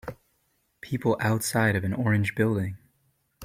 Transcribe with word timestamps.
People 0.81 1.15
outside 1.19 1.75
of 1.75 1.83
an 1.83 1.93
orange 1.93 2.33
building. 2.33 2.79